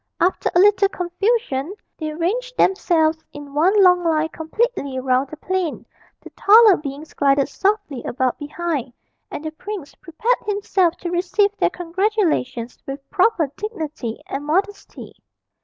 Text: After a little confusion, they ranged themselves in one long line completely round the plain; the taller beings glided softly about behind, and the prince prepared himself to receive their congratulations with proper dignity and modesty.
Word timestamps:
After 0.19 0.49
a 0.55 0.59
little 0.59 0.89
confusion, 0.89 1.75
they 1.99 2.11
ranged 2.11 2.57
themselves 2.57 3.23
in 3.33 3.53
one 3.53 3.83
long 3.83 4.03
line 4.03 4.29
completely 4.29 4.99
round 4.99 5.27
the 5.29 5.37
plain; 5.37 5.85
the 6.21 6.31
taller 6.31 6.75
beings 6.75 7.13
glided 7.13 7.47
softly 7.47 8.03
about 8.03 8.39
behind, 8.39 8.93
and 9.29 9.45
the 9.45 9.51
prince 9.51 9.93
prepared 9.93 10.39
himself 10.47 10.97
to 11.01 11.11
receive 11.11 11.55
their 11.57 11.69
congratulations 11.69 12.79
with 12.87 13.07
proper 13.11 13.51
dignity 13.55 14.19
and 14.25 14.43
modesty. 14.43 15.13